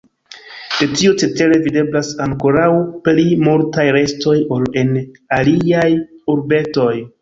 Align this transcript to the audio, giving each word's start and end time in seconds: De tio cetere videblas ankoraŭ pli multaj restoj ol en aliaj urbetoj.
De 0.77 0.87
tio 0.93 1.11
cetere 1.23 1.59
videblas 1.65 2.09
ankoraŭ 2.27 2.71
pli 3.05 3.29
multaj 3.51 3.87
restoj 4.01 4.37
ol 4.59 4.69
en 4.85 4.95
aliaj 5.43 5.89
urbetoj. 6.37 6.95